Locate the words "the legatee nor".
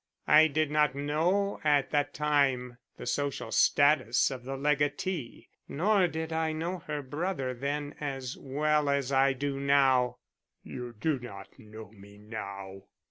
4.45-6.07